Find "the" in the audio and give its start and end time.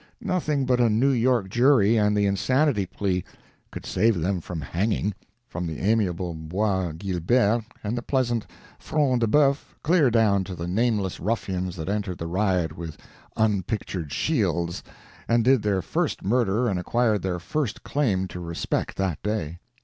2.17-2.25, 5.67-5.77, 7.95-8.01, 10.55-10.67, 12.17-12.25